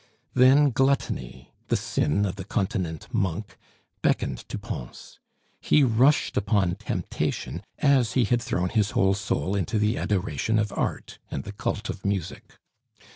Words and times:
Then 0.33 0.71
Gluttony, 0.71 1.53
the 1.67 1.75
sin 1.75 2.25
of 2.25 2.35
the 2.35 2.43
continent 2.43 3.07
monk, 3.13 3.55
beckoned 4.01 4.39
to 4.49 4.57
Pons; 4.57 5.19
he 5.61 5.83
rushed 5.83 6.35
upon 6.37 6.73
temptation, 6.77 7.61
as 7.77 8.13
he 8.13 8.23
had 8.23 8.41
thrown 8.41 8.69
his 8.69 8.91
whole 8.97 9.13
soul 9.13 9.53
into 9.55 9.77
the 9.77 9.99
adoration 9.99 10.57
of 10.57 10.71
art 10.73 11.19
and 11.29 11.43
the 11.43 11.51
cult 11.51 11.87
of 11.87 12.03
music. 12.03 12.57